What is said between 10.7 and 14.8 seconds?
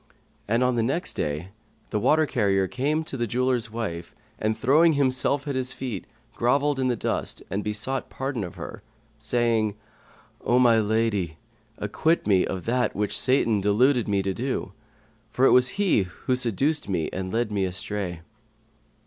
lady, acquit me of that which Satan deluded me to do;